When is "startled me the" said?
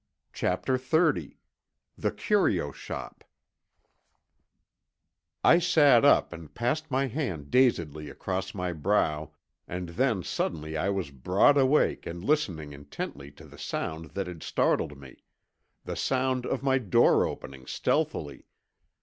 14.41-15.95